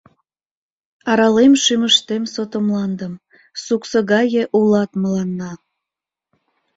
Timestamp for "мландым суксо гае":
2.67-4.43